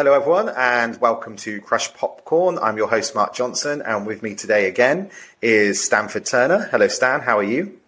[0.00, 2.58] Hello, everyone, and welcome to Crush Popcorn.
[2.58, 5.10] I'm your host, Mark Johnson, and with me today again
[5.42, 6.70] is Stanford Turner.
[6.70, 7.20] Hello, Stan.
[7.20, 7.78] How are you?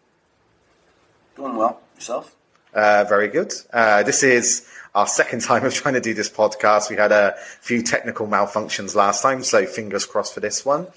[1.37, 1.81] Doing well.
[1.95, 2.37] Yourself?
[2.75, 3.55] Uh, very good.
[3.73, 6.91] Uh, this is our second time of trying to do this podcast.
[6.91, 10.89] We had a few technical malfunctions last time, so fingers crossed for this one.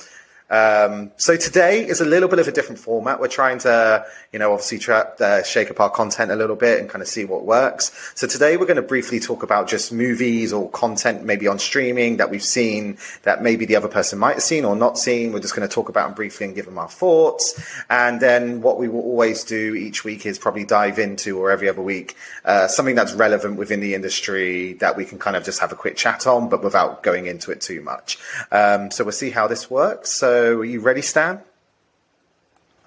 [0.50, 3.20] Um, so today is a little bit of a different format.
[3.20, 6.90] We're trying to, you know, obviously uh, shake up our content a little bit and
[6.90, 7.92] kind of see what works.
[8.16, 12.18] So today we're going to briefly talk about just movies or content maybe on streaming
[12.18, 15.34] that we've seen that maybe the other person might have seen or not seen.
[15.34, 17.60] We're just going to talk about them briefly and give them our thoughts.
[17.90, 21.70] And then what we will always do each week is probably dive into or every
[21.70, 25.60] other week uh, something that's relevant within the industry that we can kind of just
[25.60, 28.20] have a quick chat on, but without going into it too much.
[28.52, 30.12] Um, so we'll see how this works.
[30.12, 31.40] So so, are you ready, Stan?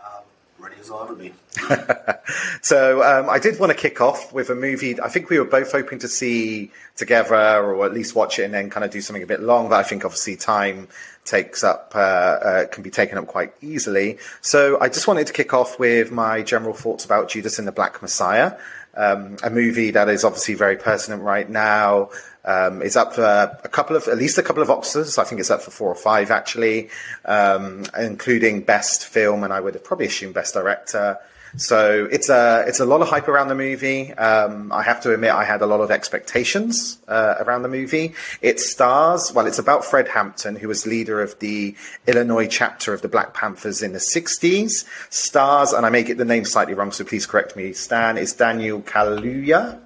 [0.05, 0.23] Um,
[0.59, 1.33] ready as I'll ever be.
[2.63, 5.01] so, um, I did want to kick off with a movie.
[5.01, 8.53] I think we were both hoping to see together, or at least watch it, and
[8.53, 9.71] then kind of do something a bit long.
[9.71, 10.89] But I think obviously time
[11.25, 14.19] takes up uh, uh, can be taken up quite easily.
[14.43, 17.73] So, I just wanted to kick off with my general thoughts about Judas and the
[17.73, 18.59] Black Messiah.
[18.95, 22.11] Um, a movie that is obviously very pertinent right now.
[22.49, 25.19] Um, it's up for a couple of, at least a couple of Oscars.
[25.19, 26.89] I think it's up for four or five actually,
[27.27, 31.19] um, including best film, and I would have probably assume best director.
[31.57, 34.13] So it's a it's a lot of hype around the movie.
[34.15, 38.15] Um, I have to admit, I had a lot of expectations uh, around the movie.
[38.43, 41.75] It stars well, it's about Fred Hampton, who was leader of the
[42.07, 44.87] Illinois chapter of the Black Panthers in the '60s.
[45.11, 47.73] Stars, and I may get the name slightly wrong, so please correct me.
[47.73, 49.81] Stan is Daniel Kaluuya.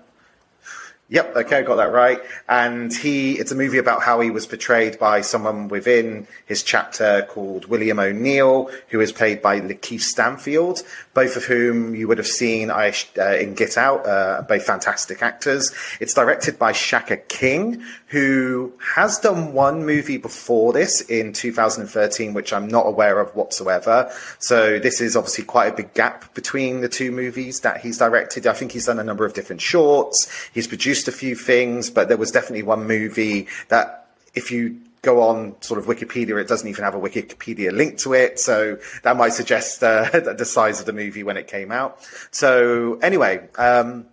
[1.12, 2.22] Yep, okay, I got that right.
[2.48, 7.26] And he, it's a movie about how he was portrayed by someone within his chapter
[7.28, 12.26] called William O'Neill, who is played by Lakeith Stanfield, both of whom you would have
[12.26, 15.70] seen uh, in Get Out, uh, both fantastic actors.
[16.00, 22.54] It's directed by Shaka King, who has done one movie before this in 2013, which
[22.54, 24.10] I'm not aware of whatsoever.
[24.38, 28.46] So this is obviously quite a big gap between the two movies that he's directed.
[28.46, 30.48] I think he's done a number of different shorts.
[30.54, 35.20] He's produced a few things, but there was definitely one movie that if you go
[35.20, 38.38] on sort of Wikipedia, it doesn't even have a Wikipedia link to it.
[38.38, 40.08] So that might suggest uh,
[40.38, 41.98] the size of the movie when it came out.
[42.30, 44.06] So anyway, um,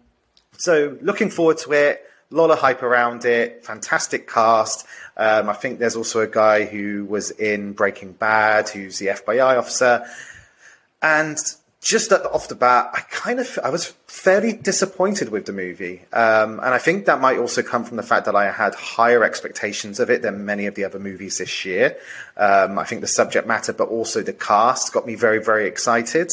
[0.57, 2.05] so looking forward to it.
[2.31, 3.65] A lot of hype around it.
[3.65, 4.85] Fantastic cast.
[5.17, 9.57] Um, I think there's also a guy who was in Breaking Bad, who's the FBI
[9.57, 10.05] officer.
[11.01, 11.37] And
[11.81, 16.59] just off the bat, I kind of I was fairly disappointed with the movie, um,
[16.59, 19.99] and I think that might also come from the fact that I had higher expectations
[19.99, 21.97] of it than many of the other movies this year.
[22.39, 26.31] Um, I think the subject matter, but also the cast, got me very very excited.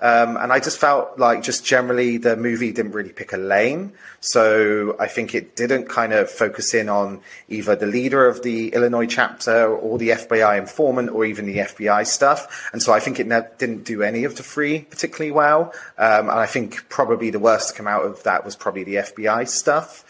[0.00, 3.92] Um, and I just felt like just generally the movie didn't really pick a lane.
[4.20, 8.68] So I think it didn't kind of focus in on either the leader of the
[8.68, 12.70] Illinois chapter or the FBI informant or even the FBI stuff.
[12.72, 15.72] And so I think it ne- didn't do any of the three particularly well.
[15.98, 18.96] Um, and I think probably the worst to come out of that was probably the
[18.96, 20.04] FBI stuff.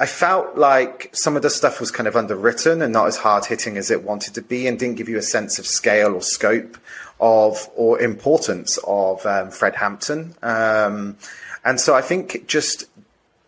[0.00, 3.44] I felt like some of the stuff was kind of underwritten and not as hard
[3.44, 6.22] hitting as it wanted to be and didn't give you a sense of scale or
[6.22, 6.76] scope
[7.20, 10.34] of or importance of um, Fred Hampton.
[10.42, 11.16] Um,
[11.64, 12.86] and so I think just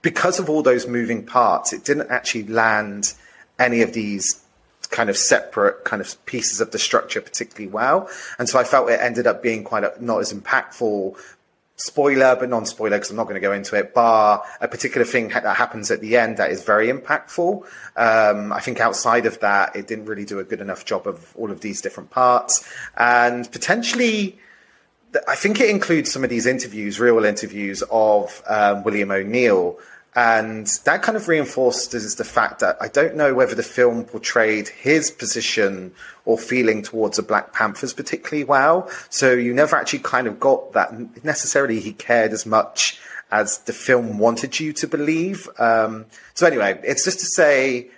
[0.03, 3.15] because of all those moving parts, it didn't actually land
[3.59, 4.41] any of these
[4.91, 8.09] kind of separate kind of pieces of the structure particularly well.
[8.39, 11.19] And so I felt it ended up being quite a, not as impactful
[11.77, 13.95] spoiler but non-spoiler because I'm not going to go into it.
[13.95, 17.65] Bar a particular thing that happens at the end that is very impactful.
[17.97, 21.35] Um, I think outside of that, it didn't really do a good enough job of
[21.37, 22.67] all of these different parts,
[22.97, 24.39] and potentially.
[25.27, 29.79] I think it includes some of these interviews, real interviews of um, William O'Neill,
[30.17, 34.69] and that kind of reinforces the fact that I don't know whether the film portrayed
[34.69, 35.93] his position
[36.25, 38.91] or feeling towards the Black Panthers particularly well.
[39.11, 42.99] So you never actually kind of got that necessarily he cared as much
[43.31, 45.51] as the film wanted you to believe.
[45.59, 47.91] Um, so anyway, it's just to say,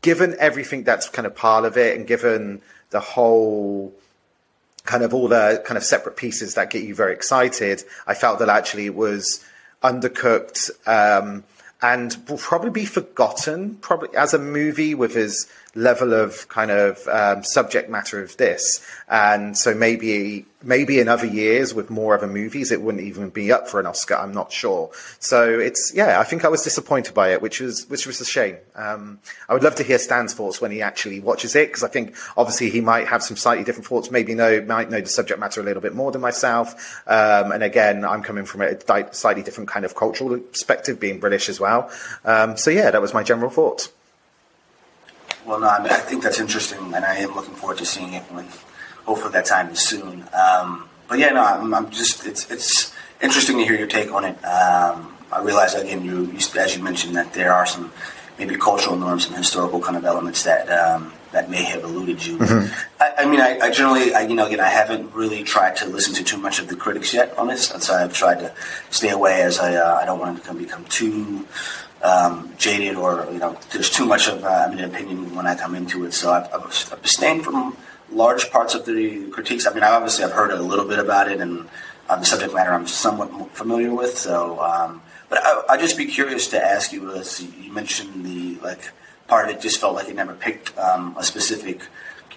[0.00, 3.92] given everything that's kind of part of it and given the whole
[4.86, 8.38] kind of all the kind of separate pieces that get you very excited, I felt
[8.38, 9.44] that actually it was
[9.82, 11.44] undercooked, um,
[11.82, 17.06] and will probably be forgotten probably as a movie with his level of kind of
[17.08, 18.84] um, subject matter of this.
[19.08, 23.50] And so maybe maybe in other years with more other movies, it wouldn't even be
[23.50, 24.16] up for an Oscar.
[24.16, 24.90] I'm not sure.
[25.18, 28.24] So it's yeah, I think I was disappointed by it, which was which was a
[28.24, 28.56] shame.
[28.74, 29.18] Um,
[29.48, 32.14] I would love to hear Stan's thoughts when he actually watches it, because I think
[32.36, 34.10] obviously he might have some slightly different thoughts.
[34.10, 37.02] Maybe know might know the subject matter a little bit more than myself.
[37.06, 41.48] Um, and again, I'm coming from a slightly different kind of cultural perspective, being British
[41.48, 41.90] as well.
[42.24, 43.90] Um, so yeah, that was my general thoughts.
[45.46, 48.12] Well, no, I mean, I think that's interesting, and I am looking forward to seeing
[48.12, 48.46] it when,
[49.10, 50.24] hopefully, that time is soon.
[50.32, 54.24] Um, but yeah, no, I'm, I'm, just it's it's interesting to hear your take on
[54.24, 54.36] it.
[54.44, 57.92] Um, I realize again, you, you, as you mentioned, that there are some
[58.38, 62.38] maybe cultural norms and historical kind of elements that um, that may have eluded you.
[62.38, 62.72] Mm-hmm.
[63.00, 65.86] I, I, mean, I, I generally, I, you know, again, I haven't really tried to
[65.86, 68.52] listen to too much of the critics yet on this, and so I've tried to
[68.90, 71.46] stay away as I uh, I don't want to become too
[72.02, 75.74] um, jaded or you know there's too much of uh, an opinion when I come
[75.74, 76.14] into it.
[76.14, 77.76] So I've, I've abstained from
[78.10, 79.66] large parts of the critiques.
[79.66, 81.68] I mean, obviously I've heard a little bit about it and
[82.08, 84.18] uh, the subject matter I'm somewhat familiar with.
[84.18, 87.12] So, um, but I, would just be curious to ask you.
[87.12, 88.90] As you mentioned the like
[89.28, 91.82] part of it just felt like it never picked um, a specific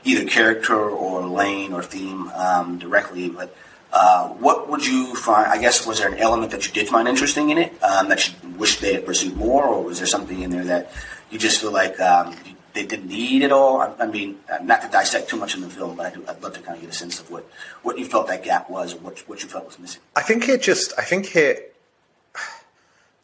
[0.03, 3.55] either character or lane or theme um, directly, but.
[3.95, 5.45] Uh, what would you find?
[5.45, 8.27] I guess was there an element that you did find interesting in it um, that
[8.27, 10.91] you wish they had pursued more, or was there something in there that
[11.29, 12.35] you just feel like um,
[12.73, 13.81] they didn't need it all?
[13.81, 16.41] I, I, mean, uh, not to dissect too much in the film, but I would
[16.41, 17.47] love to kind of get a sense of what,
[17.83, 20.01] what you felt that gap was, or what what you felt was missing.
[20.15, 21.75] I think it just, I think it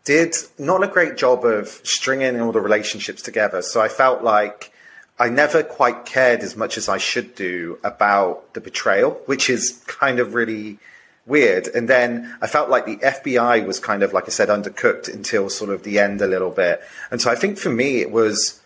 [0.05, 3.61] did not a great job of stringing all the relationships together.
[3.61, 4.71] So I felt like
[5.19, 9.83] I never quite cared as much as I should do about the betrayal, which is
[9.85, 10.79] kind of really
[11.25, 11.67] weird.
[11.67, 15.49] And then I felt like the FBI was kind of, like I said, undercooked until
[15.49, 16.81] sort of the end a little bit.
[17.11, 18.58] And so I think for me, it was,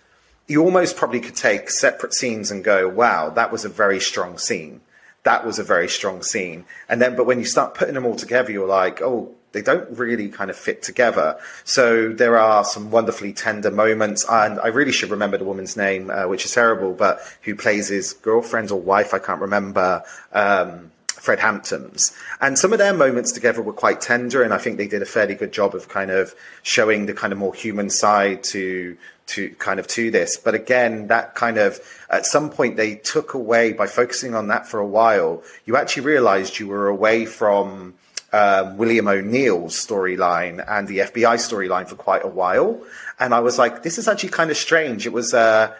[0.47, 4.37] you almost probably could take separate scenes and go, wow, that was a very strong
[4.37, 4.81] scene.
[5.23, 6.65] That was a very strong scene.
[6.89, 9.97] And then, but when you start putting them all together, you're like, oh, they don't
[9.97, 11.37] really kind of fit together.
[11.63, 16.09] So there are some wonderfully tender moments, and I really should remember the woman's name,
[16.09, 20.03] uh, which is terrible, but who plays his girlfriend or wife, I can't remember.
[20.33, 20.91] Um,
[21.23, 22.11] Fred Hampton's.
[22.41, 25.05] And some of their moments together were quite tender, and I think they did a
[25.05, 28.97] fairly good job of kind of showing the kind of more human side to
[29.27, 30.35] to kind of to this.
[30.35, 31.79] But again, that kind of
[32.09, 35.43] at some point they took away by focusing on that for a while.
[35.63, 37.93] You actually realised you were away from
[38.33, 42.81] um, William O'Neill's storyline and the FBI storyline for quite a while.
[43.17, 45.05] And I was like, this is actually kind of strange.
[45.05, 45.73] It was, uh,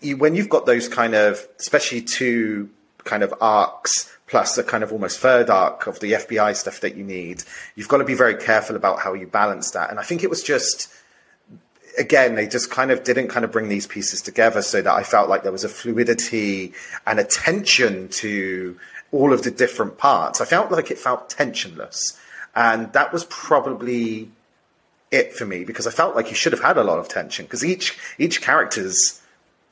[0.00, 2.70] you, when you've got those kind of, especially two
[3.04, 6.96] kind of arcs plus a kind of almost third arc of the FBI stuff that
[6.96, 7.44] you need,
[7.76, 9.90] you've got to be very careful about how you balance that.
[9.90, 10.92] And I think it was just,
[11.96, 15.04] again, they just kind of didn't kind of bring these pieces together so that I
[15.04, 16.72] felt like there was a fluidity
[17.06, 18.76] and attention to
[19.12, 20.40] all of the different parts.
[20.40, 22.18] I felt like it felt tensionless.
[22.56, 24.30] And that was probably
[25.12, 27.44] it for me because I felt like you should have had a lot of tension
[27.44, 29.22] because each each character's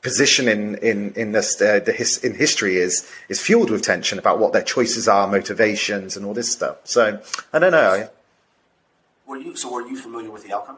[0.03, 4.19] position in in in this uh, the his, in history is is fueled with tension
[4.19, 6.77] about what their choices are, motivations, and all this stuff.
[6.83, 7.21] So
[7.51, 8.09] I don't know.
[9.25, 9.71] Were you so?
[9.71, 10.77] Were you familiar with the outcome?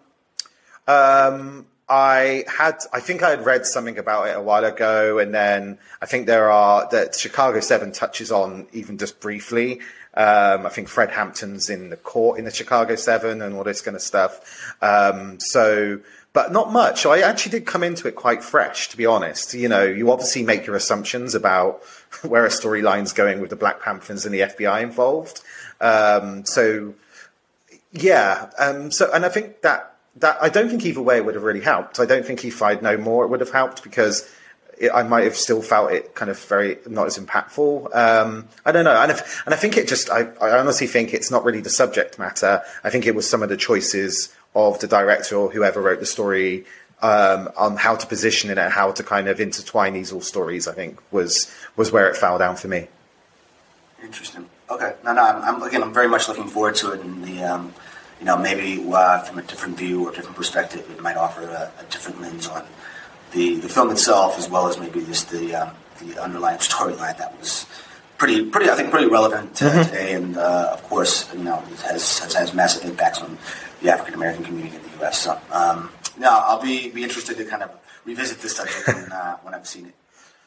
[0.88, 5.34] Um, I had, I think I had read something about it a while ago, and
[5.34, 9.82] then I think there are that Chicago Seven touches on even just briefly.
[10.16, 13.82] Um, I think Fred Hampton's in the court in the Chicago Seven and all this
[13.82, 14.76] kind of stuff.
[14.82, 16.00] Um, so,
[16.36, 17.02] but not much.
[17.02, 19.54] So I actually did come into it quite fresh, to be honest.
[19.54, 21.82] You know, you obviously make your assumptions about
[22.24, 25.42] where a storyline's going with the Black Panthers and the FBI involved.
[25.80, 26.94] Um, so,
[27.94, 28.52] yeah.
[28.60, 31.62] Um, so, and I think that that I don't think either way would have really
[31.62, 32.02] helped.
[32.02, 34.30] I don't think if I'd known more, it would have helped because
[34.78, 37.96] it, I might have still felt it kind of very not as impactful.
[37.96, 41.14] Um, I don't know, and if, and I think it just I, I honestly think
[41.14, 42.62] it's not really the subject matter.
[42.84, 46.06] I think it was some of the choices of the director or whoever wrote the
[46.06, 46.66] story
[47.02, 50.68] um, on how to position it and how to kind of intertwine these all stories.
[50.68, 52.88] I think was was where it fell down for me.
[54.02, 54.50] Interesting.
[54.70, 54.94] Okay.
[55.04, 55.22] No, no.
[55.22, 55.84] I'm, I'm again.
[55.84, 57.74] I'm very much looking forward to it, and the um,
[58.20, 61.72] you know, maybe uh, from a different view or different perspective, it might offer a,
[61.80, 62.66] a, different lens on
[63.32, 67.38] the, the film itself, as well as maybe just the um, the underlying storyline that
[67.40, 67.66] was
[68.18, 69.84] pretty pretty I think pretty relevant uh, mm-hmm.
[69.84, 73.38] today, and uh, of course, you know, it has, has, has massive impacts on
[73.82, 75.20] the African American community in the U.S.
[75.20, 77.72] So, um, now I'll be be interested to kind of
[78.06, 79.96] revisit this subject when, uh, when I've seen it.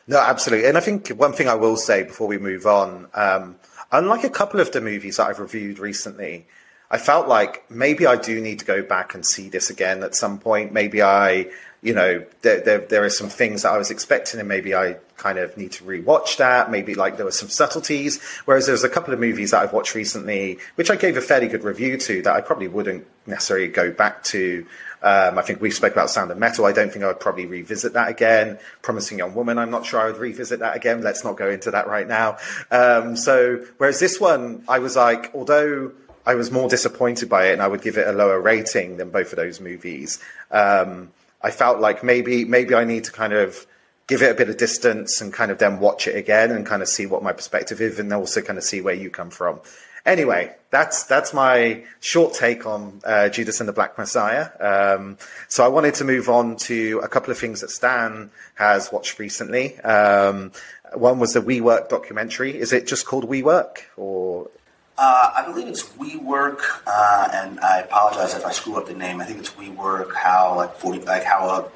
[0.06, 0.68] No, absolutely.
[0.68, 3.56] And I think one thing I will say before we move on, um,
[3.92, 6.46] unlike a couple of the movies that I've reviewed recently,
[6.90, 10.14] I felt like maybe I do need to go back and see this again at
[10.14, 10.72] some point.
[10.72, 11.50] Maybe I,
[11.82, 14.96] you know, there, there, there are some things that I was expecting and maybe I
[15.18, 16.70] kind of need to rewatch that.
[16.70, 18.22] Maybe like there were some subtleties.
[18.44, 21.48] Whereas there's a couple of movies that I've watched recently, which I gave a fairly
[21.48, 24.66] good review to that I probably wouldn't necessarily go back to.
[25.00, 26.64] Um, I think we spoke about Sound of Metal.
[26.64, 28.58] I don't think I would probably revisit that again.
[28.82, 31.02] Promising Young Woman, I'm not sure I would revisit that again.
[31.02, 32.38] Let's not go into that right now.
[32.70, 35.92] Um, so, whereas this one, I was like, although
[36.26, 39.10] I was more disappointed by it, and I would give it a lower rating than
[39.10, 40.18] both of those movies.
[40.50, 41.10] Um,
[41.40, 43.66] I felt like maybe maybe I need to kind of
[44.08, 46.82] give it a bit of distance and kind of then watch it again and kind
[46.82, 49.60] of see what my perspective is and also kind of see where you come from.
[50.04, 54.48] Anyway, that's that's my short take on uh, Judas and the Black Messiah.
[54.58, 58.90] Um, so I wanted to move on to a couple of things that Stan has
[58.90, 59.78] watched recently.
[59.80, 60.52] Um,
[60.94, 62.58] one was the WeWork documentary.
[62.58, 64.48] Is it just called WeWork or?
[64.96, 69.20] Uh, I believe it's WeWork, uh, and I apologize if I screw up the name.
[69.20, 70.14] I think it's WeWork.
[70.14, 71.70] How like forty, like how a,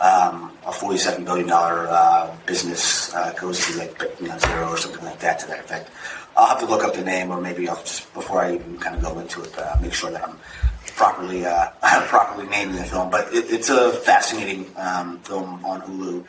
[0.00, 4.76] um, a forty-seven billion dollar uh, business uh, goes to like you know, zero or
[4.76, 5.90] something like that to that effect.
[6.36, 8.96] I'll have to look up the name, or maybe I'll just before I even kind
[8.96, 10.38] of go into it, uh, make sure that I'm
[10.94, 11.70] properly uh,
[12.06, 13.10] properly naming the film.
[13.10, 16.24] But it, it's a fascinating um, film on Hulu.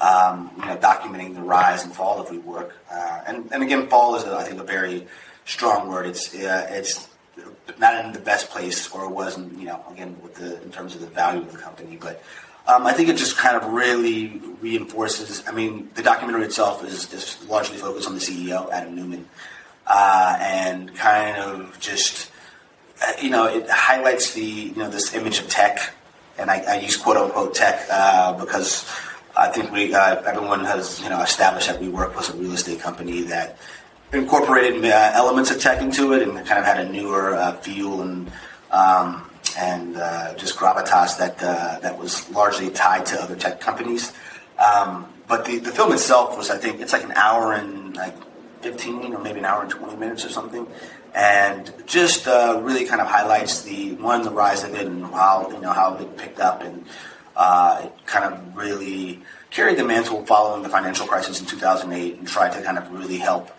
[0.00, 4.16] Um, you know, documenting the rise and fall of WeWork, uh, and and again, fall
[4.16, 5.06] is I think a very
[5.44, 6.06] strong word.
[6.06, 7.06] It's uh, it's
[7.78, 9.58] not in the best place, or it wasn't.
[9.58, 12.22] You know, again, with the in terms of the value of the company, but
[12.70, 15.42] um, I think it just kind of really reinforces.
[15.48, 19.28] I mean, the documentary itself is, is largely focused on the CEO, Adam Neumann,
[19.86, 22.30] uh, and kind of just
[23.02, 25.94] uh, you know it highlights the you know this image of tech,
[26.38, 28.88] and I, I use quote unquote tech uh, because
[29.36, 32.80] I think we uh, everyone has you know established that WeWork was a real estate
[32.80, 33.58] company that
[34.12, 38.02] incorporated uh, elements of tech into it and kind of had a newer uh, feel
[38.02, 38.30] and.
[38.70, 44.12] Um, and uh, just gravitas that uh, that was largely tied to other tech companies.
[44.58, 48.14] Um, but the, the film itself was, I think, it's like an hour and like
[48.62, 50.66] 15 or maybe an hour and 20 minutes or something,
[51.14, 55.50] and just uh, really kind of highlights the one the rise of it and how
[55.50, 56.84] you know how it picked up and
[57.36, 59.20] uh, it kind of really
[59.50, 63.18] carried the mantle following the financial crisis in 2008 and tried to kind of really
[63.18, 63.50] help.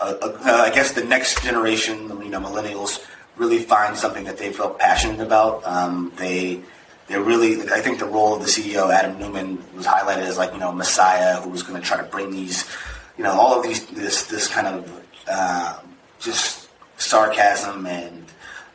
[0.00, 3.04] Uh, uh, I guess the next generation, you know, millennials,
[3.38, 5.64] really find something that they feel passionate about.
[5.66, 6.60] Um, they
[7.06, 10.52] they really, I think the role of the CEO, Adam Neumann was highlighted as like
[10.52, 12.68] you know Messiah who was going to try to bring these,
[13.16, 15.80] you know, all of these this this kind of uh,
[16.20, 18.24] just sarcasm and.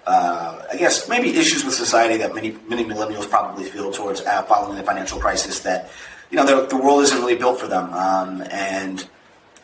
[0.06, 4.42] Uh, I guess maybe issues with society that many many millennials probably feel towards uh,
[4.44, 5.62] following the financial crisis.
[5.62, 5.90] That
[6.30, 9.08] you know the, the world isn't really built for them, um, and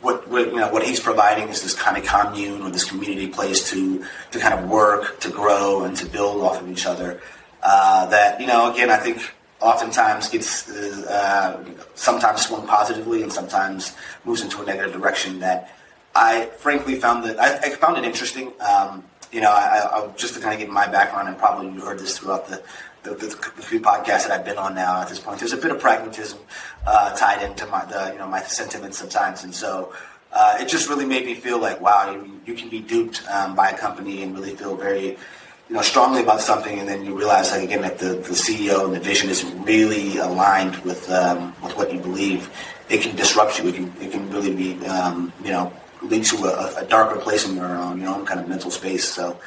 [0.01, 3.27] what, what, you know what he's providing is this kind of commune or this community
[3.27, 7.21] place to to kind of work, to grow, and to build off of each other.
[7.61, 11.63] Uh, that you know, again, I think oftentimes gets uh,
[11.95, 15.39] sometimes swung positively and sometimes moves into a negative direction.
[15.39, 15.75] That
[16.15, 18.53] I frankly found that I, I found it interesting.
[18.61, 21.81] Um, you know, I, I, just to kind of give my background, and probably you
[21.81, 22.63] heard this throughout the
[23.03, 25.39] the, the, the, few podcasts that I've been on now at this point.
[25.39, 26.39] There's a bit of pragmatism
[26.85, 29.93] uh, tied into my the, you know my sentiments sometimes, and so
[30.31, 33.55] uh, it just really made me feel like wow, you, you can be duped um,
[33.55, 37.17] by a company and really feel very you know strongly about something, and then you
[37.17, 41.55] realize like again that the, the CEO and the vision isn't really aligned with um,
[41.63, 42.49] with what you believe.
[42.89, 43.69] It can disrupt you.
[43.69, 47.47] It can it can really be um, you know lead to a, a darker place
[47.47, 49.07] in your own your own kind of mental space.
[49.07, 49.39] So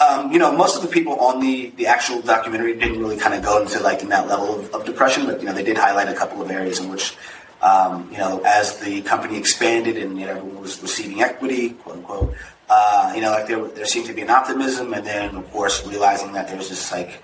[0.00, 3.34] um, you know, most of the people on the, the actual documentary didn't really kind
[3.34, 5.76] of go into like in that level of, of depression, but you know, they did
[5.76, 7.16] highlight a couple of areas in which,
[7.60, 11.96] um, you know, as the company expanded and you know everyone was receiving equity, quote
[11.96, 12.34] unquote,
[12.70, 15.86] uh, you know, like there there seemed to be an optimism, and then of course
[15.86, 17.22] realizing that there's just like,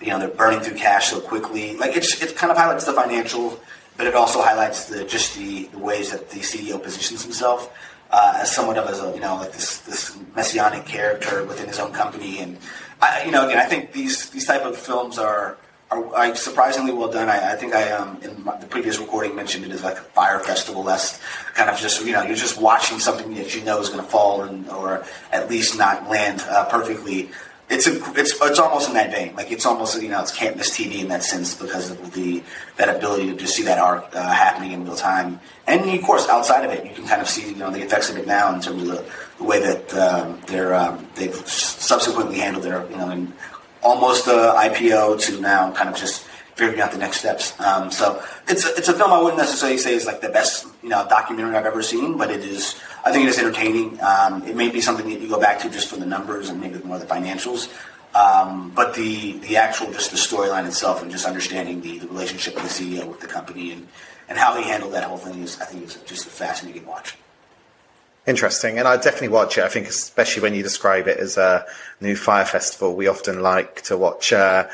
[0.00, 1.76] you know, they're burning through cash so quickly.
[1.76, 3.58] Like it's it kind of highlights the financial,
[3.96, 7.72] but it also highlights the just the, the ways that the CEO positions himself
[8.12, 11.78] uh, as somewhat of as a you know like this this messianic character within his
[11.78, 12.58] own company, and
[13.00, 15.56] I, you know again I think these these type of films are
[15.90, 17.28] are, surprisingly well done.
[17.28, 20.02] I, I think I um, in my, the previous recording mentioned it as like a
[20.02, 21.20] Fyre Festival esque
[21.54, 24.10] kind of just you know you're just watching something that you know is going to
[24.10, 27.30] fall and or at least not land uh, perfectly
[27.72, 29.34] it's a, it's it's almost in that vein.
[29.34, 32.42] Like it's almost you know it's can't miss TV in that sense because of the
[32.76, 35.40] that ability to just see that arc uh, happening in real time.
[35.66, 38.10] And of course, outside of it, you can kind of see you know the effects
[38.10, 39.04] of it now in terms of the,
[39.38, 43.26] the way that um, they're um, they've subsequently handled their you know
[43.82, 47.58] almost uh, IPO to now kind of just figuring out the next steps.
[47.60, 50.66] Um, so it's a, it's a film I wouldn't necessarily say is like the best
[50.82, 53.98] you know documentary I've ever seen, but it is I think it is entertaining.
[54.02, 56.60] Um, it may be something that you go back to just for the numbers and
[56.60, 57.72] maybe more the financials.
[58.14, 62.56] Um, but the the actual just the storyline itself and just understanding the, the relationship
[62.56, 63.88] of the CEO with the company and,
[64.28, 67.16] and how he handled that whole thing is I think is just a fascinating watch.
[68.24, 69.64] Interesting, and I definitely watch it.
[69.64, 71.66] I think, especially when you describe it as a
[72.00, 74.68] new Fyre Festival, we often like to watch uh,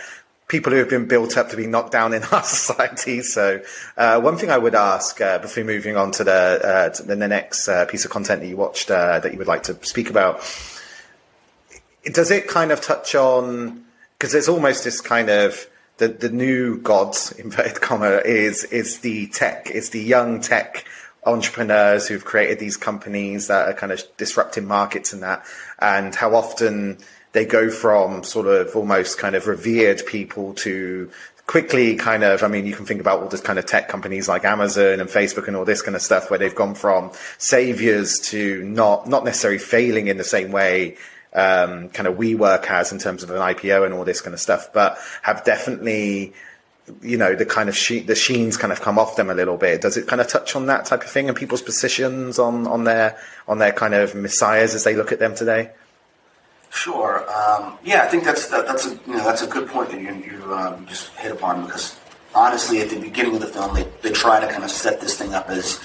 [0.48, 3.22] people who have been built up to be knocked down in our society.
[3.22, 3.62] So,
[3.96, 7.16] uh, one thing I would ask uh, before moving on to the uh, to the
[7.16, 10.10] next uh, piece of content that you watched uh, that you would like to speak
[10.10, 10.40] about,
[12.04, 13.84] does it kind of touch on
[14.18, 15.66] because there's almost this kind of
[15.98, 20.84] the the new gods inverted comma is is the tech, is the young tech
[21.26, 25.44] entrepreneurs who've created these companies that are kind of disrupting markets and that,
[25.78, 26.96] and how often
[27.38, 31.08] they go from sort of almost kind of revered people to
[31.46, 34.28] quickly kind of, I mean, you can think about all this kind of tech companies
[34.28, 38.18] like Amazon and Facebook and all this kind of stuff where they've gone from saviors
[38.30, 40.96] to not, not necessarily failing in the same way
[41.32, 44.40] um, kind of WeWork has in terms of an IPO and all this kind of
[44.40, 46.32] stuff, but have definitely,
[47.02, 49.58] you know, the kind of she- the sheens kind of come off them a little
[49.58, 49.80] bit.
[49.80, 52.82] Does it kind of touch on that type of thing and people's positions on, on
[52.82, 53.16] their
[53.46, 55.70] on their kind of messiahs as they look at them today?
[56.70, 57.24] Sure.
[57.30, 60.00] Um, yeah, I think that's that, that's a you know that's a good point that
[60.00, 61.98] you you um, just hit upon because
[62.34, 65.16] honestly, at the beginning of the film, they, they try to kind of set this
[65.16, 65.80] thing up as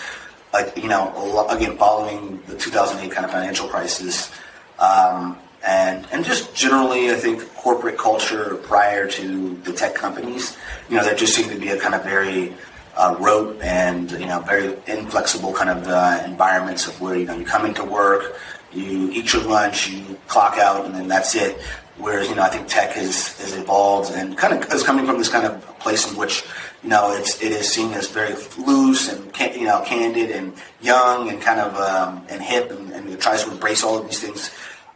[0.51, 4.31] like you know again following the 2008 kind of financial crisis.
[4.79, 10.57] Um, and and just generally, I think corporate culture prior to the tech companies,
[10.89, 12.53] you know, there just seemed to be a kind of very
[12.97, 17.37] uh, rote and you know very inflexible kind of uh, environments of where you know
[17.37, 18.37] you come into work,
[18.73, 21.59] you eat your lunch, you clock out, and then that's it.
[21.97, 25.17] Whereas you know I think tech has, has evolved and kind of is coming from
[25.17, 26.43] this kind of place in which
[26.81, 31.29] you know it's it is seen as very loose and you know candid and young
[31.29, 34.19] and kind of um, and hip and, and it tries to embrace all of these
[34.19, 34.49] things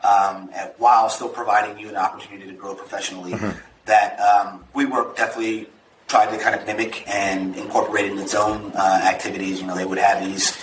[0.03, 3.33] um, while still providing you an opportunity to grow professionally.
[3.33, 3.59] Mm-hmm.
[3.85, 5.69] That um, WeWork definitely
[6.07, 9.61] tried to kind of mimic and incorporate in its own uh, activities.
[9.61, 10.57] You know, they would have these.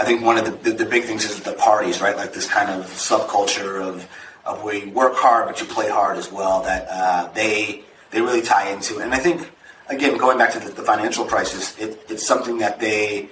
[0.00, 2.16] I think one of the, the, the, big things is the parties, right?
[2.16, 4.08] Like this kind of subculture of,
[4.46, 6.62] of where you work hard but you play hard as well.
[6.62, 9.50] That uh, they they really tie into, and I think
[9.88, 13.28] again going back to the, the financial crisis, it, it's something that they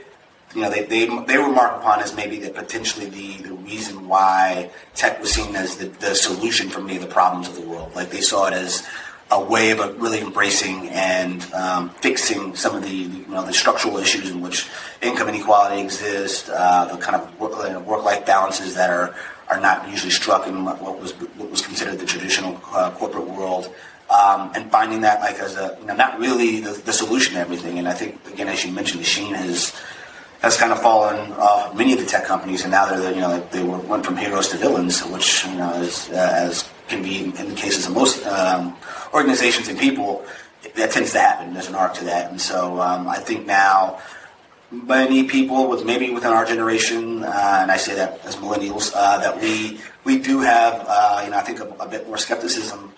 [0.54, 5.20] you know, they, they, they upon as maybe the potentially the, the reason why tech
[5.20, 7.94] was seen as the, the solution for many of the problems of the world.
[7.94, 8.86] Like they saw it as
[9.30, 13.98] a way of really embracing and um, fixing some of the you know the structural
[13.98, 14.68] issues in which
[15.02, 19.14] income inequality exists, uh, the kind of work, work-life balances that are
[19.48, 23.72] are not usually struck in what was what was considered the traditional uh, corporate world.
[24.08, 27.40] Um, and finding that like as a you know not really the, the solution to
[27.40, 27.78] everything.
[27.78, 29.78] And I think again, as you mentioned, Sheen has
[30.40, 33.46] has kind of fallen off many of the tech companies, and now they're you know
[33.50, 37.24] they were, went from heroes to villains, which you know is, uh, as can be
[37.24, 38.76] in the cases of most um,
[39.12, 40.24] organizations and people,
[40.74, 41.54] that tends to happen.
[41.54, 44.00] There's an arc to that, and so um, I think now
[44.70, 49.18] many people with maybe within our generation, uh, and I say that as millennials, uh,
[49.18, 52.92] that we we do have uh, you know I think a, a, bit more skepticism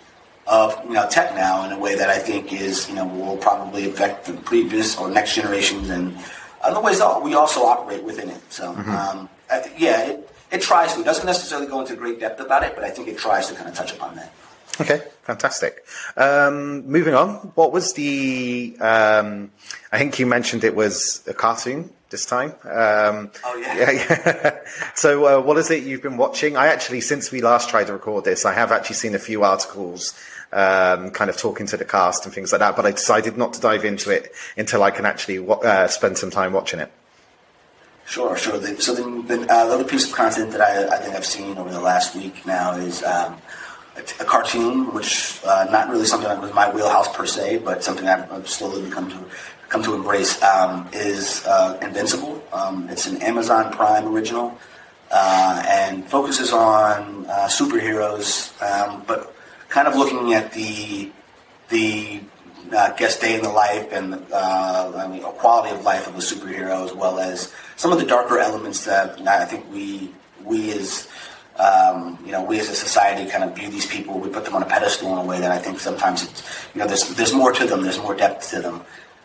[0.46, 3.36] of you know tech now in a way that I think is you know will
[3.36, 6.16] probably affect the previous or next generations and
[6.62, 8.52] Otherwise, we also operate within it.
[8.52, 8.90] So, mm-hmm.
[8.90, 11.00] um, th- yeah, it, it tries to.
[11.00, 13.54] It doesn't necessarily go into great depth about it, but I think it tries to
[13.54, 14.32] kind of touch upon that.
[14.80, 15.84] Okay, fantastic.
[16.16, 18.76] Um, moving on, what was the?
[18.80, 19.50] Um,
[19.92, 22.50] I think you mentioned it was a cartoon this time.
[22.64, 23.78] Um, oh yeah.
[23.78, 24.58] yeah, yeah.
[24.94, 26.56] so, uh, what is it you've been watching?
[26.56, 29.44] I actually, since we last tried to record this, I have actually seen a few
[29.44, 30.18] articles
[30.52, 32.74] um, kind of talking to the cast and things like that.
[32.74, 36.30] But I decided not to dive into it until I can actually uh, spend some
[36.30, 36.90] time watching it.
[38.10, 38.54] Sure, sure.
[38.80, 41.56] So the, the, uh, the, other piece of content that I, I, think I've seen
[41.56, 43.40] over the last week now is um,
[43.96, 47.84] a, a, cartoon, which uh, not really something that was my wheelhouse per se, but
[47.84, 49.24] something I've, I've slowly become to
[49.68, 50.42] come to embrace.
[50.42, 52.42] Um, is uh, Invincible.
[52.52, 54.58] Um, it's an Amazon Prime original.
[55.12, 59.32] Uh, and focuses on uh, superheroes, um, but
[59.68, 61.12] kind of looking at the
[61.68, 62.20] the
[62.72, 66.18] uh, guest day in the life and uh, I mean, quality of life of a
[66.18, 70.10] superhero, as well as some of the darker elements that I think we
[70.44, 71.08] we as
[71.56, 74.18] um, you know we as a society kind of view these people.
[74.18, 76.42] We put them on a pedestal in a way that I think sometimes it's,
[76.74, 77.82] you know there's there's more to them.
[77.82, 78.82] There's more depth to them.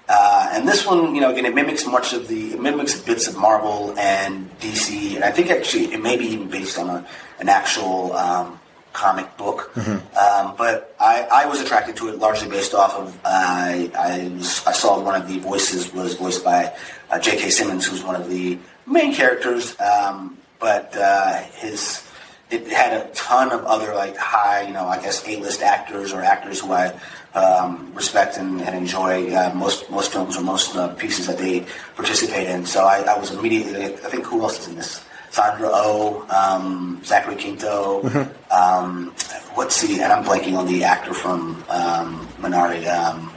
[0.08, 3.28] Uh, and this one, you know, again, it mimics much of the, it mimics bits
[3.28, 7.08] of Marvel and DC, and I think actually it may be even based on a,
[7.40, 8.60] an actual um,
[8.96, 9.72] comic book.
[9.76, 10.00] Mm-hmm.
[10.18, 14.66] Um, but I, I, was attracted to it largely based off of I, I, was,
[14.66, 16.74] I, saw one of the voices was voiced by
[17.12, 17.50] uh, J.K.
[17.50, 19.80] Simmons, who's one of the main characters.
[19.80, 22.06] Um, but uh, his
[22.50, 26.22] it had a ton of other like high, you know, I guess A-list actors or
[26.22, 26.94] actors who I
[27.34, 31.66] um, respect and, and enjoy uh, most most films or most uh, pieces that they
[31.96, 32.66] participate in.
[32.66, 35.04] So I, I was immediately I think who else is in this?
[35.36, 38.04] Sandra Oh, um, Zachary Quinto.
[38.04, 38.54] Mm-hmm.
[38.54, 39.14] Um,
[39.58, 43.34] let's see, and I'm blanking on the actor from um, Minari, um,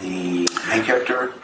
[0.00, 1.34] the main character,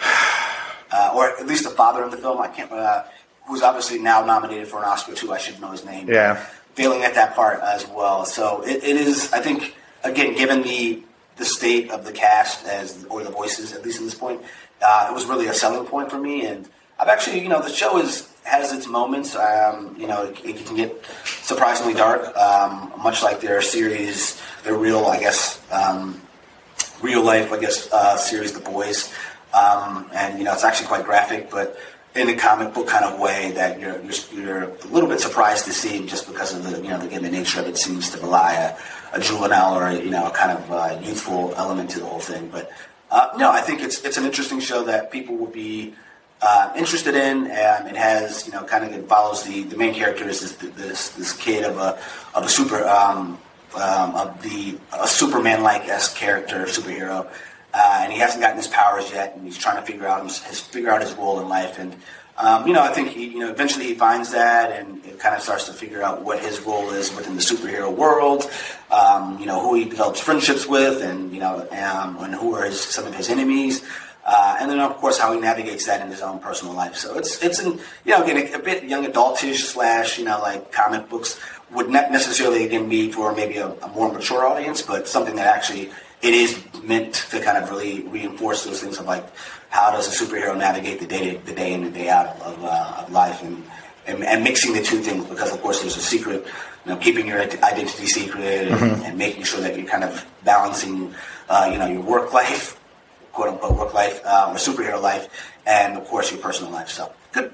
[0.93, 2.41] uh, or at least the father in the film.
[2.41, 2.73] I can't.
[2.73, 3.05] Uh,
[3.47, 5.31] who's obviously now nominated for an Oscar too.
[5.31, 6.09] I should know his name.
[6.09, 6.37] Yeah,
[6.73, 8.25] failing at that part as well.
[8.25, 9.31] So it, it is.
[9.35, 9.75] I think
[10.05, 11.03] again, given the
[11.37, 14.41] the state of the cast as or the voices at least at this point,
[14.81, 16.47] uh, it was really a selling point for me.
[16.47, 16.67] And
[16.99, 19.37] I've actually, you know, the show is has its moments.
[19.37, 24.77] Um, you know, it, it, can get surprisingly dark, um, much like their series, their
[24.77, 26.21] real, I guess, um,
[27.01, 29.13] real life, I guess, uh, series, The Boys.
[29.55, 31.79] Um, and you know, it's actually quite graphic, but
[32.15, 35.65] in a comic book kind of way that you're, you're, you're a little bit surprised
[35.65, 38.19] to see just because of the you know again the nature of it seems to
[38.19, 42.01] belie a, a juvenile or a, you know a kind of uh, youthful element to
[42.01, 42.49] the whole thing.
[42.49, 42.71] But
[43.11, 45.95] uh, no, I think it's it's an interesting show that people will be
[46.43, 47.47] uh, interested in.
[47.47, 50.75] and it has you know kind of it follows the, the main character is this,
[50.75, 51.99] this this kid of a
[52.35, 53.39] of a super um,
[53.77, 57.31] um, of the a Superman like s character superhero
[57.75, 60.43] uh, and he hasn't gotten his powers yet, and he's trying to figure out his,
[60.43, 61.79] his figure out his role in life.
[61.79, 61.97] And
[62.37, 65.35] um, you know, I think he, you know, eventually he finds that, and it kind
[65.35, 68.51] of starts to figure out what his role is within the superhero world.
[68.91, 72.65] Um, you know, who he develops friendships with, and you know, um, and who are
[72.65, 73.83] his, some of his enemies.
[74.25, 76.95] Uh, and then, of course, how he navigates that in his own personal life.
[76.95, 80.41] So it's it's an, you know again a, a bit young adultish slash you know
[80.41, 81.41] like comic books
[81.73, 85.47] would not necessarily again be for maybe a, a more mature audience, but something that
[85.47, 85.91] actually
[86.23, 89.25] it is meant to kind of really reinforce those things of like
[89.71, 92.95] how does a superhero navigate the day the day in and day out of, uh,
[92.99, 93.65] of life and,
[94.07, 96.47] and, and mixing the two things because of course there's a secret
[96.87, 99.03] you know keeping your identity secret and, mm-hmm.
[99.03, 101.13] and making sure that you're kind of balancing
[101.49, 102.79] uh, you know your work life
[103.33, 105.29] quote unquote work life um, or superhero life
[105.67, 107.53] and of course your personal life so good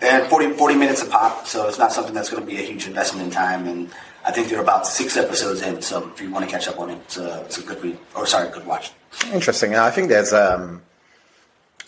[0.00, 2.62] and 40, 40 minutes a pop so it's not something that's going to be a
[2.62, 3.90] huge investment in time and
[4.26, 6.90] I think they're about six episodes in, so if you want to catch up on
[6.90, 7.96] it, it's a, it's a good read.
[8.16, 8.90] Or sorry, good watch.
[9.32, 9.76] Interesting.
[9.76, 10.82] I think there's um,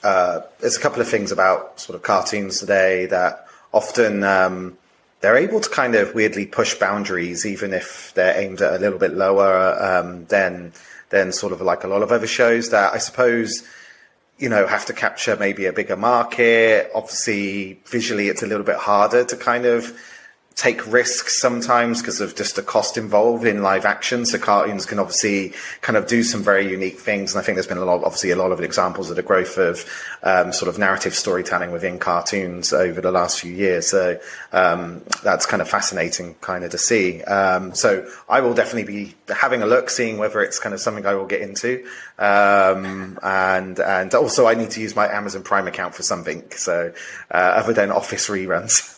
[0.04, 4.78] uh, there's a couple of things about sort of cartoons today that often um,
[5.20, 9.00] they're able to kind of weirdly push boundaries, even if they're aimed at a little
[9.00, 10.72] bit lower um, than
[11.10, 13.62] than sort of like a lot of other shows that I suppose
[14.38, 16.90] you know have to capture maybe a bigger market.
[16.94, 19.98] Obviously, visually, it's a little bit harder to kind of
[20.58, 24.26] take risks sometimes because of just the cost involved in live action.
[24.26, 27.32] So cartoons can obviously kind of do some very unique things.
[27.32, 29.56] And I think there's been a lot, obviously a lot of examples of the growth
[29.56, 29.88] of
[30.24, 33.86] um, sort of narrative storytelling within cartoons over the last few years.
[33.86, 34.18] So
[34.52, 37.22] um, that's kind of fascinating kind of to see.
[37.22, 41.06] Um, so I will definitely be having a look, seeing whether it's kind of something
[41.06, 41.86] I will get into.
[42.18, 46.50] Um, and, and also I need to use my Amazon Prime account for something.
[46.50, 46.92] So
[47.30, 48.96] uh, other than office reruns.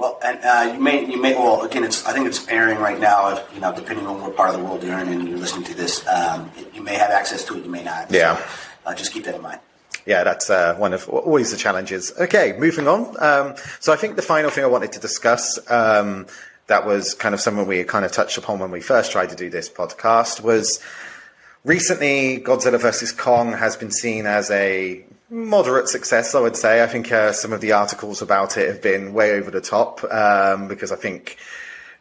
[0.00, 1.84] Well, and uh, you may you may well again.
[1.84, 3.36] It's I think it's airing right now.
[3.36, 5.64] If, you know, depending on what part of the world you're in and you're listening
[5.64, 7.64] to this, um, you may have access to it.
[7.64, 8.10] You may not.
[8.10, 8.38] Yeah.
[8.38, 8.44] So,
[8.86, 9.60] uh, just keep that in mind.
[10.06, 12.14] Yeah, that's uh, one of always the challenges.
[12.18, 13.14] Okay, moving on.
[13.22, 16.26] Um, so I think the final thing I wanted to discuss um,
[16.68, 19.36] that was kind of something we kind of touched upon when we first tried to
[19.36, 20.80] do this podcast was
[21.62, 26.82] recently Godzilla vs Kong has been seen as a moderate success, I would say.
[26.82, 30.02] I think uh, some of the articles about it have been way over the top
[30.12, 31.38] um, because I think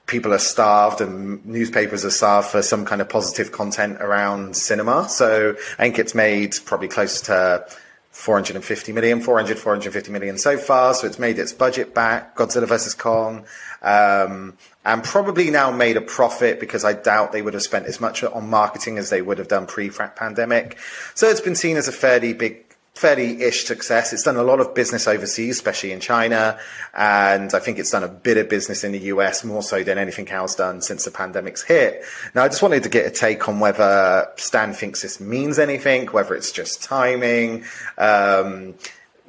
[0.07, 5.07] people are starved and newspapers are starved for some kind of positive content around cinema.
[5.07, 7.65] So I think it's made probably close to
[8.09, 10.95] 450 million, 400, 450 million so far.
[10.95, 12.35] So it's made its budget back.
[12.35, 12.95] Godzilla vs.
[12.95, 13.45] Kong.
[13.83, 18.01] Um, and probably now made a profit because I doubt they would have spent as
[18.01, 20.77] much on marketing as they would have done pre-pandemic.
[21.13, 22.68] So it's been seen as a fairly big
[22.99, 24.12] fairly ish success.
[24.12, 26.59] It's done a lot of business overseas, especially in China,
[26.93, 29.97] and I think it's done a bit of business in the US more so than
[29.97, 32.03] anything else done since the pandemic's hit.
[32.35, 36.07] Now, I just wanted to get a take on whether Stan thinks this means anything,
[36.07, 37.63] whether it's just timing.
[37.97, 38.75] Um,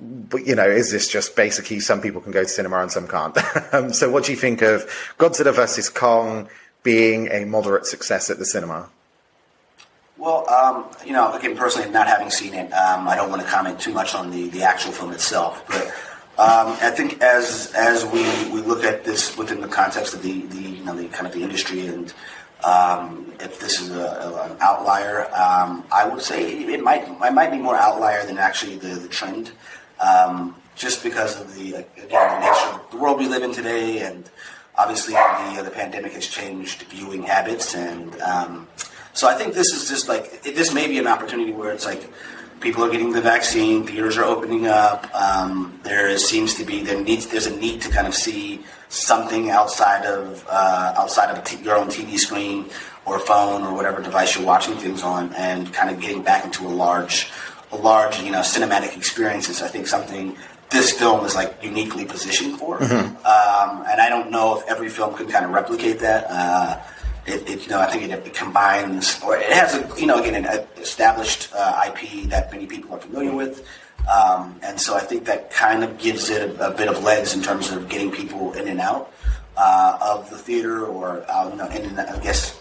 [0.00, 3.06] but you know, is this just basically some people can go to cinema and some
[3.06, 3.36] can't?
[3.72, 4.84] um, so, what do you think of
[5.18, 6.48] Godzilla versus Kong
[6.82, 8.88] being a moderate success at the cinema?
[10.20, 13.48] Well, um, you know, again, personally, not having seen it, um, I don't want to
[13.48, 15.64] comment too much on the, the actual film itself.
[15.66, 15.86] But
[16.38, 20.42] um, I think as as we, we look at this within the context of the,
[20.42, 22.12] the you know the kind of the industry and
[22.62, 27.32] um, if this is a, a, an outlier, um, I would say it might it
[27.32, 29.52] might be more outlier than actually the, the trend,
[30.00, 34.00] um, just because of the again the nature of the world we live in today,
[34.00, 34.28] and
[34.76, 38.14] obviously the the pandemic has changed viewing habits and
[39.12, 42.10] so I think this is just like this may be an opportunity where it's like
[42.60, 45.12] people are getting the vaccine, theaters are opening up.
[45.14, 49.50] Um, there seems to be there needs there's a need to kind of see something
[49.50, 52.66] outside of uh, outside of t- your own TV screen
[53.06, 56.66] or phone or whatever device you're watching things on, and kind of getting back into
[56.66, 57.30] a large
[57.72, 59.62] a large you know cinematic experiences.
[59.62, 60.36] I think something
[60.70, 63.16] this film is like uniquely positioned for, mm-hmm.
[63.26, 66.26] um, and I don't know if every film can kind of replicate that.
[66.28, 66.80] Uh,
[67.26, 70.20] it, it, you know, I think it, it, combines, or it has, a, you know,
[70.22, 73.66] again, an established uh, IP that many people are familiar with.
[74.10, 77.34] Um, and so I think that kind of gives it a, a, bit of legs
[77.34, 79.12] in terms of getting people in and out
[79.56, 82.58] uh, of the theater or, uh, you know, in, I guess,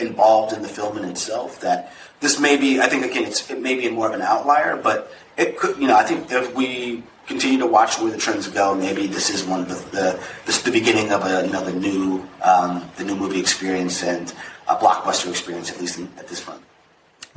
[0.00, 1.60] involved in the film in itself.
[1.60, 5.12] That this may be, I think, again, it may be more of an outlier, but
[5.36, 8.74] it could, you know, I think if we continue to watch where the trends go.
[8.74, 12.26] Maybe this is one of the the, the, beginning of a you know the new
[12.42, 14.34] um, the new movie experience and
[14.68, 16.60] a blockbuster experience at least in, at this point.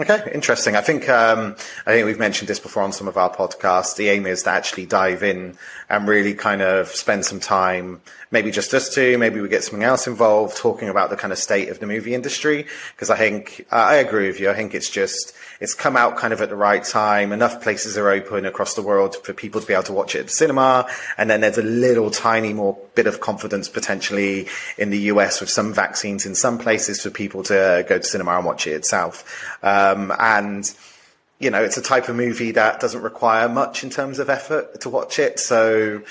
[0.01, 0.75] Okay, interesting.
[0.75, 3.95] I think um, I think we've mentioned this before on some of our podcasts.
[3.95, 5.55] The aim is to actually dive in
[5.91, 9.83] and really kind of spend some time, maybe just us two, maybe we get something
[9.83, 12.65] else involved, talking about the kind of state of the movie industry.
[12.95, 14.49] Because I think uh, I agree with you.
[14.49, 17.31] I think it's just it's come out kind of at the right time.
[17.31, 20.21] Enough places are open across the world for people to be able to watch it
[20.21, 20.87] at the cinema.
[21.19, 24.47] And then there's a little tiny more bit of confidence potentially
[24.79, 28.37] in the US with some vaccines in some places for people to go to cinema
[28.37, 29.23] and watch it itself.
[29.61, 30.71] Um, Um, and,
[31.39, 34.81] you know, it's a type of movie that doesn't require much in terms of effort
[34.81, 35.39] to watch it.
[35.39, 36.01] So,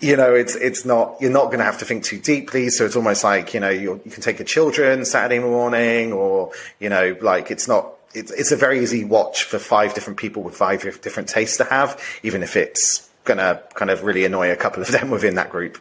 [0.00, 2.68] you know, it's it's not you're not going to have to think too deeply.
[2.68, 6.88] So it's almost like you know you can take your children Saturday morning, or you
[6.88, 10.56] know, like it's not it's, it's a very easy watch for five different people with
[10.56, 14.56] five different tastes to have, even if it's going to kind of really annoy a
[14.56, 15.78] couple of them within that group.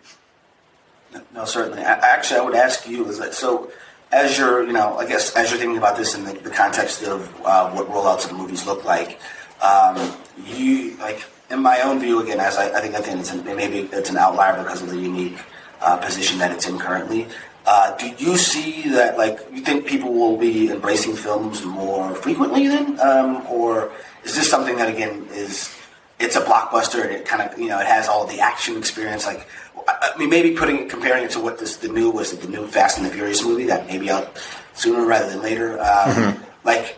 [1.34, 1.82] No, certainly.
[1.84, 3.71] Actually, I would ask you is that so
[4.13, 7.04] as you're, you know, I guess as you're thinking about this in the, the context
[7.04, 9.19] of uh, what rollouts of movies look like,
[9.62, 13.32] um, you like in my own view again, as I, I think I think it's
[13.32, 15.39] an, maybe it's an outlier because of the unique
[15.82, 17.28] uh, position that it's in currently.
[17.65, 22.67] Uh, do you see that, like, you think people will be embracing films more frequently
[22.67, 22.99] then?
[22.99, 23.89] Um, or
[24.26, 25.73] is this something that, again, is,
[26.19, 29.26] it's a blockbuster and it kind of, you know, it has all the action experience?
[29.26, 29.47] Like,
[29.87, 32.97] I mean, maybe putting, comparing it to what this, the new was, the new Fast
[32.97, 34.37] and the Furious movie that maybe out
[34.73, 35.79] sooner rather than later.
[35.79, 36.43] Um, mm-hmm.
[36.63, 36.97] Like,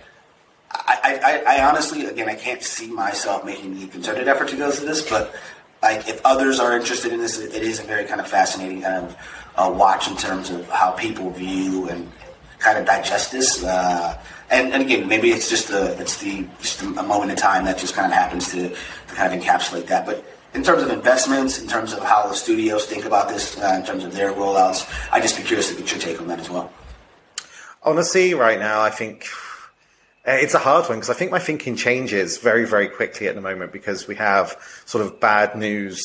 [0.71, 4.71] I, I, I honestly, again, I can't see myself making the concerted effort to go
[4.71, 5.35] through this, but
[5.81, 9.05] like if others are interested in this, it is a very kind of fascinating kind
[9.05, 9.17] of
[9.55, 12.11] uh, watch in terms of how people view and
[12.59, 13.63] kind of digest this.
[13.63, 14.19] Uh,
[14.49, 17.77] and, and again, maybe it's just a it's the just a moment in time that
[17.77, 20.05] just kind of happens to, to kind of encapsulate that.
[20.05, 23.75] But in terms of investments, in terms of how the studios think about this, uh,
[23.77, 26.39] in terms of their rollouts, I'd just be curious to get your take on that
[26.39, 26.71] as well.
[27.83, 29.27] Honestly, right now, I think
[30.25, 33.35] uh, it's a hard one because I think my thinking changes very, very quickly at
[33.35, 36.01] the moment because we have sort of bad news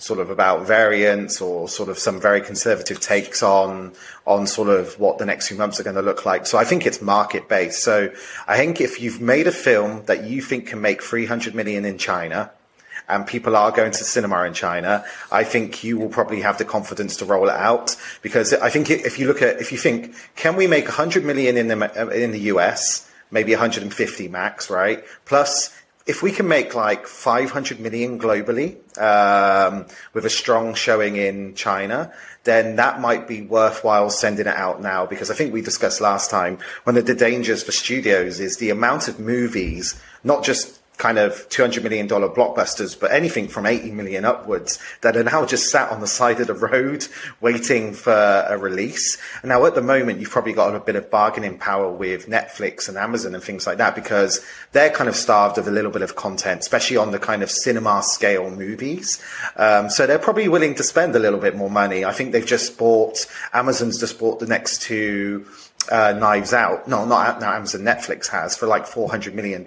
[0.00, 3.92] sort of about variants or sort of some very conservative takes on
[4.28, 6.46] on sort of what the next few months are going to look like.
[6.46, 7.82] So I think it's market based.
[7.82, 8.12] So
[8.46, 11.98] I think if you've made a film that you think can make 300 million in
[11.98, 12.52] China
[13.08, 16.64] and people are going to cinema in China, I think you will probably have the
[16.64, 20.14] confidence to roll it out because I think if you look at if you think
[20.36, 25.04] can we make 100 million in the in the US maybe 150 max, right?
[25.24, 25.74] Plus,
[26.06, 32.12] if we can make like 500 million globally um, with a strong showing in China,
[32.44, 36.30] then that might be worthwhile sending it out now because I think we discussed last
[36.30, 41.16] time one of the dangers for studios is the amount of movies, not just kind
[41.16, 45.90] of $200 million blockbusters, but anything from 80 million upwards that are now just sat
[45.90, 47.06] on the side of the road
[47.40, 49.16] waiting for a release.
[49.44, 52.98] Now at the moment, you've probably got a bit of bargaining power with Netflix and
[52.98, 56.16] Amazon and things like that because they're kind of starved of a little bit of
[56.16, 59.22] content, especially on the kind of cinema scale movies.
[59.56, 62.04] Um, so they're probably willing to spend a little bit more money.
[62.04, 65.46] I think they've just bought, Amazon's just bought the next two
[65.90, 66.88] uh, Knives Out.
[66.88, 69.64] No, not now Amazon, Netflix has for like $400 million.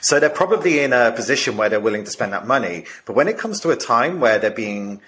[0.00, 2.84] So they're probably in a position where they're willing to spend that money.
[3.04, 5.00] But when it comes to a time where they're being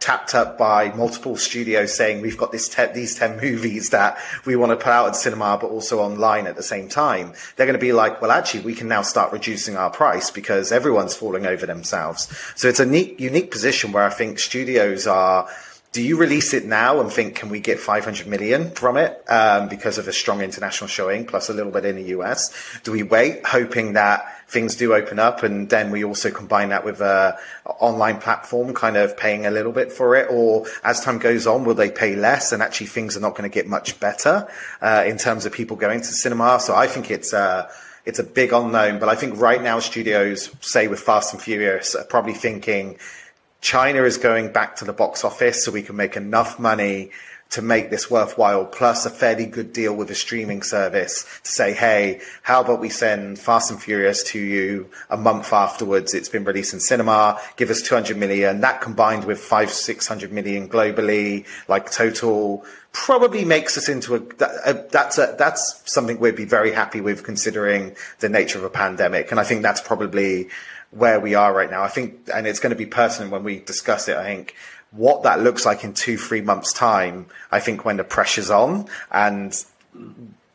[0.00, 4.70] tapped up by multiple studios saying we've got te- these 10 movies that we want
[4.70, 7.78] to put out at cinema but also online at the same time they're going to
[7.78, 11.66] be like well actually we can now start reducing our price because everyone's falling over
[11.66, 15.46] themselves so it's a neat unique position where i think studios are
[15.92, 19.68] do you release it now and think, can we get 500 million from it um,
[19.68, 22.54] because of a strong international showing plus a little bit in the US?
[22.84, 26.84] Do we wait, hoping that things do open up and then we also combine that
[26.84, 30.28] with a online platform kind of paying a little bit for it?
[30.30, 33.50] Or as time goes on, will they pay less and actually things are not going
[33.50, 34.46] to get much better
[34.80, 36.60] uh, in terms of people going to cinema?
[36.60, 37.68] So I think it's uh,
[38.06, 41.94] it's a big unknown, but I think right now studios, say with Fast and Furious,
[41.94, 42.96] are probably thinking,
[43.60, 47.10] China is going back to the box office so we can make enough money
[47.50, 51.72] to make this worthwhile, plus a fairly good deal with a streaming service to say,
[51.72, 56.14] hey, how about we send Fast and Furious to you a month afterwards?
[56.14, 57.40] It's been released in cinema.
[57.56, 58.60] Give us 200 million.
[58.60, 64.46] That combined with five, 600 million globally, like total, probably makes us into a, a
[64.66, 68.70] uh, that's a, that's something we'd be very happy with considering the nature of a
[68.70, 69.32] pandemic.
[69.32, 70.48] And I think that's probably
[70.90, 71.82] where we are right now.
[71.82, 74.16] I think, and it's going to be pertinent when we discuss it.
[74.16, 74.54] I think
[74.90, 78.86] what that looks like in two, three months' time, I think when the pressure's on
[79.10, 79.64] and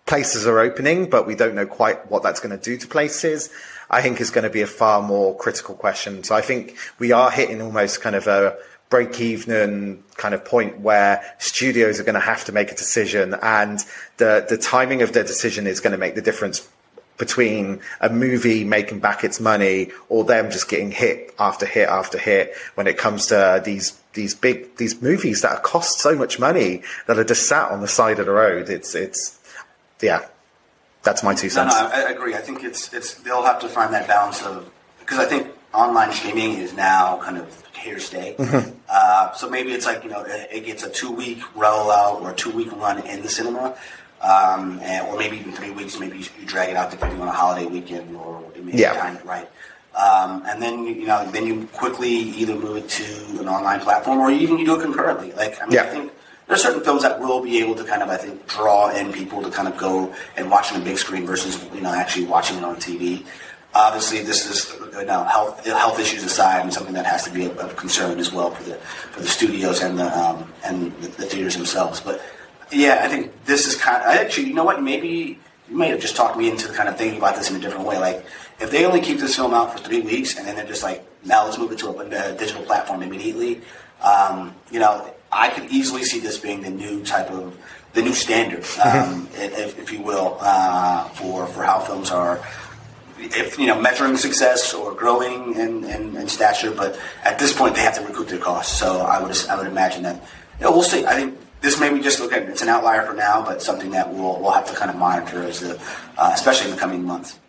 [0.06, 3.50] places are opening, but we don't know quite what that's going to do to places,
[3.90, 6.24] I think is going to be a far more critical question.
[6.24, 8.58] So I think we are hitting almost kind of a
[8.90, 13.36] break even kind of point where studios are going to have to make a decision
[13.42, 13.84] and
[14.18, 16.70] the, the timing of their decision is going to make the difference
[17.18, 22.18] between a movie making back its money or them just getting hit after hit after
[22.18, 26.82] hit when it comes to these these big these movies that cost so much money
[27.08, 28.70] that are just sat on the side of the road.
[28.70, 29.40] It's it's
[30.02, 30.26] yeah,
[31.04, 31.74] that's my two cents.
[31.74, 32.36] No, no, I agree.
[32.36, 36.12] I think it's it's they'll have to find that balance of because I think online
[36.12, 38.36] streaming is now kind of here to stay.
[38.38, 38.72] Mm-hmm.
[38.90, 42.36] Uh, so maybe it's like you know it gets a two week rollout or a
[42.36, 43.78] two week run in the cinema
[44.22, 46.00] um, and, or maybe even three weeks.
[46.00, 48.94] Maybe you, you, drag it out depending on a holiday weekend or maybe yeah.
[48.94, 49.50] time it right.
[49.96, 54.20] Um, and then you know, then you quickly either move it to an online platform
[54.20, 55.32] or even you do it concurrently.
[55.32, 55.84] Like I mean, yeah.
[55.84, 56.12] I think
[56.48, 59.14] there are certain films that will be able to kind of I think draw in
[59.14, 62.26] people to kind of go and watch on a big screen versus you know actually
[62.26, 63.26] watching it on TV.
[63.74, 67.46] Obviously, this is you know health health issues aside, and something that has to be
[67.46, 71.26] of concern as well for the for the studios and the um, and the, the
[71.26, 72.02] theaters themselves.
[72.02, 72.22] But
[72.72, 75.90] yeah, I think this is kind of, I actually, you know what, maybe you may
[75.90, 77.98] have just talked me into the kind of thinking about this in a different way.
[77.98, 78.26] Like,
[78.60, 81.04] if they only keep this film out for three weeks and then they're just like,
[81.24, 83.62] now let's move it to a, a digital platform immediately,
[84.02, 87.58] um, you know, I could easily see this being the new type of,
[87.94, 92.44] the new standard, um, if, if, you will, uh, for, for how films are,
[93.18, 97.76] if you know measuring success or growing in, in, in, stature, but at this point
[97.76, 98.78] they have to recoup their costs.
[98.78, 100.22] So I would I would imagine that
[100.60, 101.06] you know, we'll see.
[101.06, 102.44] I think this may be just okay.
[102.44, 105.44] It's an outlier for now, but something that we'll we'll have to kind of monitor
[105.44, 105.82] as the,
[106.18, 107.40] uh, especially in the coming months.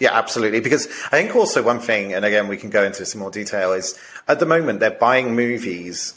[0.00, 0.60] Yeah, absolutely.
[0.60, 3.72] Because I think also one thing, and again we can go into some more detail,
[3.72, 6.16] is at the moment they're buying movies.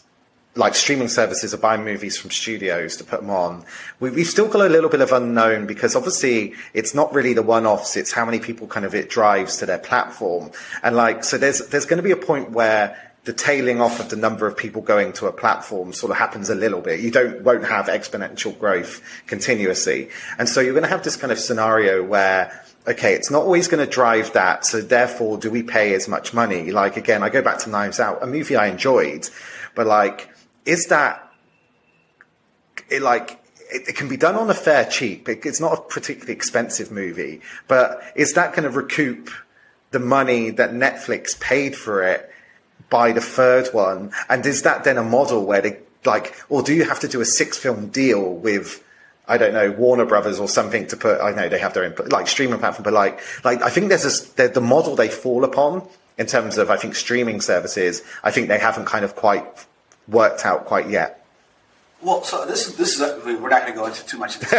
[0.56, 3.65] Like streaming services are buying movies from studios to put them on.
[3.99, 7.41] We, have still got a little bit of unknown because obviously it's not really the
[7.41, 10.51] one-offs; it's how many people kind of it drives to their platform.
[10.84, 14.10] And like, so there's there's going to be a point where the tailing off of
[14.10, 17.00] the number of people going to a platform sort of happens a little bit.
[17.00, 21.32] You don't won't have exponential growth continuously, and so you're going to have this kind
[21.32, 24.66] of scenario where okay, it's not always going to drive that.
[24.66, 26.72] So therefore, do we pay as much money?
[26.72, 29.30] Like again, I go back to Knives Out, a movie I enjoyed,
[29.76, 30.30] but like,
[30.66, 31.32] is that
[32.90, 33.40] it, like
[33.72, 35.30] it, can be done on a fair cheap.
[35.30, 39.30] It, it's not a particularly expensive movie, but is that going to recoup
[39.92, 42.33] the money that Netflix paid for it?
[42.93, 44.12] By the third one?
[44.29, 47.21] And is that then a model where they like, or do you have to do
[47.21, 48.84] a six film deal with,
[49.27, 51.19] I don't know, Warner Brothers or something to put?
[51.19, 54.06] I know they have their own like streaming platform, but like, like I think there's
[54.38, 55.88] a, the model they fall upon
[56.19, 58.03] in terms of I think streaming services.
[58.23, 59.43] I think they haven't kind of quite
[60.08, 61.25] worked out quite yet.
[62.03, 64.36] Well, so this is this is a, we're not going to go into too much
[64.36, 64.51] of this.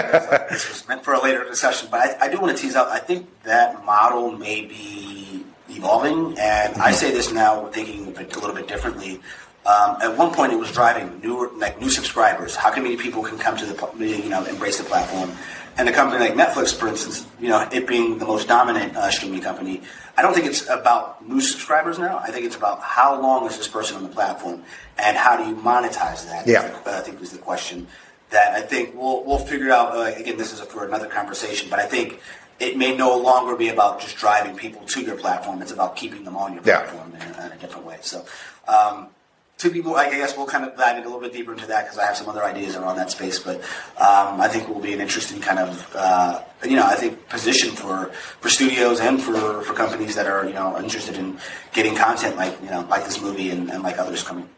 [0.50, 2.88] this was meant for a later discussion, but I, I do want to tease out.
[2.88, 5.23] I think that model may be
[5.76, 6.74] evolving, and.
[6.76, 9.20] I say this now thinking a little bit differently.
[9.66, 12.54] Um, at one point, it was driving new like new subscribers.
[12.54, 15.32] How many people can come to the you know embrace the platform?
[15.76, 19.10] And a company like Netflix, for instance, you know, it being the most dominant uh,
[19.10, 19.82] streaming company,
[20.16, 22.18] I don't think it's about new subscribers now.
[22.18, 24.62] I think it's about how long is this person on the platform,
[24.98, 26.46] and how do you monetize that?
[26.46, 27.88] Yeah, I think is the question
[28.30, 29.96] that I think we'll we'll figure out.
[29.96, 32.20] Uh, again, this is for another conversation, but I think
[32.60, 35.62] it may no longer be about just driving people to your platform.
[35.62, 37.26] It's about keeping them on your platform yeah.
[37.26, 37.98] in, a, in, a, different way.
[38.00, 38.24] So,
[38.68, 39.08] um,
[39.58, 41.66] to be more, I guess we'll kind of dive in a little bit deeper into
[41.66, 43.38] that because I have some other ideas around that space.
[43.38, 43.56] But
[43.96, 47.28] um, I think it will be an interesting kind of, uh, you know, I think
[47.28, 48.06] position for,
[48.40, 51.38] for studios and for, for companies that are, you know, interested in
[51.72, 54.48] getting content like, you know, like this movie and, and like others coming.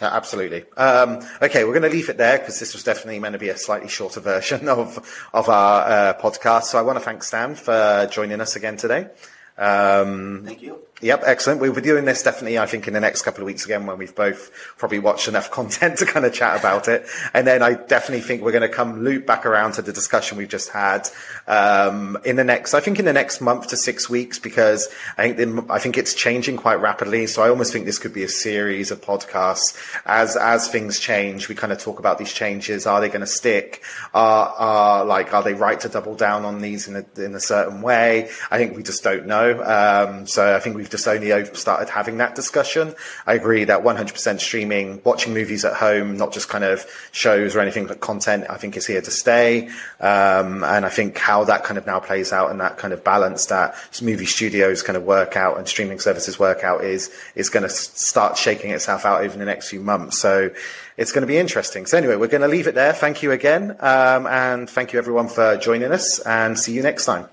[0.00, 0.64] Uh, absolutely.
[0.76, 3.48] Um, okay, we're going to leave it there because this was definitely meant to be
[3.48, 4.98] a slightly shorter version of
[5.32, 6.64] of our uh, podcast.
[6.64, 9.08] So I want to thank Stan for joining us again today.
[9.56, 10.84] Um, Thank you.
[11.04, 11.60] Yep, excellent.
[11.60, 13.98] We'll be doing this definitely, I think, in the next couple of weeks again when
[13.98, 17.06] we've both probably watched enough content to kind of chat about it.
[17.34, 20.38] And then I definitely think we're going to come loop back around to the discussion
[20.38, 21.10] we've just had
[21.46, 24.88] um, in the next, I think, in the next month to six weeks because
[25.18, 27.26] I think the, I think it's changing quite rapidly.
[27.26, 29.76] So I almost think this could be a series of podcasts
[30.06, 31.50] as as things change.
[31.50, 32.86] We kind of talk about these changes.
[32.86, 33.82] Are they going to stick?
[34.14, 37.40] Are are like are they right to double down on these in a in a
[37.40, 38.30] certain way?
[38.50, 39.43] I think we just don't know.
[39.50, 42.94] Um, so I think we've just only started having that discussion.
[43.26, 47.60] I agree that 100% streaming, watching movies at home, not just kind of shows or
[47.60, 49.68] anything but content, I think is here to stay.
[50.00, 53.04] Um, and I think how that kind of now plays out and that kind of
[53.04, 57.50] balance that movie studios kind of work out and streaming services work out is is
[57.50, 60.18] going to start shaking itself out over the next few months.
[60.18, 60.50] So
[60.96, 61.86] it's going to be interesting.
[61.86, 62.92] So anyway, we're going to leave it there.
[62.92, 67.06] Thank you again, um, and thank you everyone for joining us, and see you next
[67.06, 67.28] time.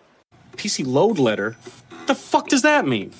[0.57, 1.55] PC load letter?
[2.11, 3.13] What the fuck does that mean?